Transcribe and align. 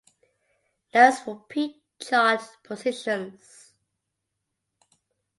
Notes 0.95 1.19
for 1.19 1.43
peak 1.47 1.79
chart 2.01 2.41
positions 2.63 3.73